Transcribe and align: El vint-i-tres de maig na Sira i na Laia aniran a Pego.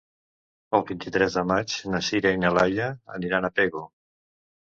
El 0.77 0.83
vint-i-tres 0.91 1.35
de 1.39 1.43
maig 1.51 1.75
na 1.95 2.01
Sira 2.09 2.31
i 2.37 2.41
na 2.45 2.51
Laia 2.57 2.87
aniran 3.19 3.45
a 3.45 3.51
Pego. 3.61 3.85